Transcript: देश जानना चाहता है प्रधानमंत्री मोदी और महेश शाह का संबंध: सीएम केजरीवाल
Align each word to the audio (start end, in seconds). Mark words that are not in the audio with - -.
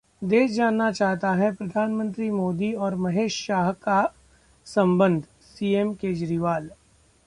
देश 0.21 0.51
जानना 0.51 0.91
चाहता 0.91 1.31
है 1.31 1.51
प्रधानमंत्री 1.55 2.29
मोदी 2.31 2.71
और 2.73 2.95
महेश 2.95 3.35
शाह 3.45 3.71
का 3.71 4.01
संबंध: 4.67 5.23
सीएम 5.55 5.93
केजरीवाल 5.93 6.69